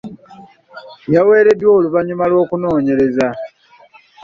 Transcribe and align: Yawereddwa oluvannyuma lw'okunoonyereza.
Yawereddwa 1.13 1.69
oluvannyuma 1.77 2.23
lw'okunoonyereza. 2.31 3.27